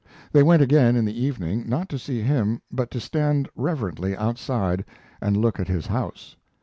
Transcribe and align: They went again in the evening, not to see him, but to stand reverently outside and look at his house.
They 0.31 0.41
went 0.41 0.63
again 0.63 0.95
in 0.95 1.05
the 1.05 1.15
evening, 1.15 1.69
not 1.69 1.87
to 1.89 1.99
see 1.99 2.21
him, 2.23 2.63
but 2.71 2.89
to 2.89 2.99
stand 2.99 3.47
reverently 3.55 4.17
outside 4.17 4.83
and 5.21 5.37
look 5.37 5.59
at 5.59 5.67
his 5.67 5.85
house. 5.85 6.35